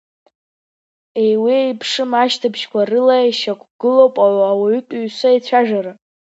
Еиуеиԥшым 1.23 2.11
ашьҭыбжьқәа 2.21 2.81
рыла 2.89 3.17
ишьақәгылоуп 3.29 4.15
ауаҩытәыҩса 4.25 5.29
ицәажәара. 5.37 5.91